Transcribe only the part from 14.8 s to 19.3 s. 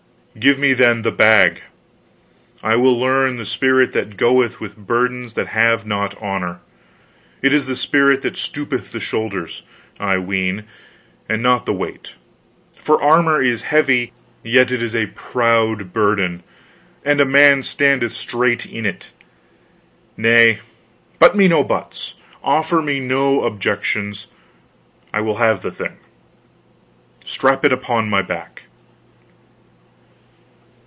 is a proud burden, and a man standeth straight in it....